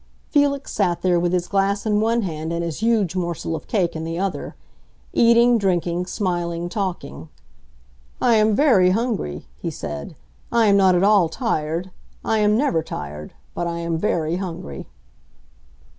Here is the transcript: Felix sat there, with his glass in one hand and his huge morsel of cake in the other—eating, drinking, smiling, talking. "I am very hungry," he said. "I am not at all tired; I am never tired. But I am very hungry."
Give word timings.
Felix 0.31 0.71
sat 0.71 1.03
there, 1.03 1.19
with 1.19 1.31
his 1.31 1.47
glass 1.47 1.85
in 1.85 2.01
one 2.01 2.23
hand 2.23 2.51
and 2.51 2.63
his 2.63 2.79
huge 2.79 3.15
morsel 3.15 3.55
of 3.55 3.67
cake 3.67 3.95
in 3.95 4.03
the 4.03 4.17
other—eating, 4.17 5.59
drinking, 5.59 6.07
smiling, 6.07 6.67
talking. 6.69 7.29
"I 8.19 8.33
am 8.37 8.55
very 8.55 8.89
hungry," 8.89 9.45
he 9.59 9.69
said. 9.69 10.15
"I 10.51 10.65
am 10.65 10.75
not 10.75 10.95
at 10.95 11.03
all 11.03 11.29
tired; 11.29 11.91
I 12.25 12.39
am 12.39 12.57
never 12.57 12.81
tired. 12.81 13.33
But 13.53 13.67
I 13.67 13.77
am 13.77 13.99
very 13.99 14.37
hungry." 14.37 14.87